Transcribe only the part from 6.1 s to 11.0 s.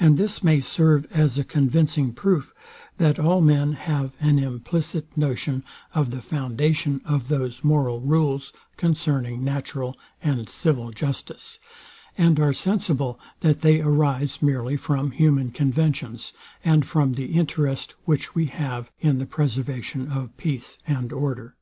the foundation of those moral rules concerning natural and civil